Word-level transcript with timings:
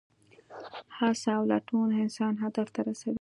هڅه 0.97 1.29
او 1.37 1.43
لټون 1.51 1.89
انسان 2.03 2.33
هدف 2.43 2.67
ته 2.73 2.79
رسوي. 2.87 3.09